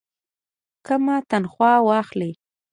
[0.87, 2.31] کمه تنخواه واخلي.